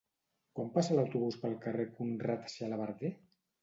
[0.59, 3.19] Quan passa l'autobús pel carrer Conrad Xalabarder?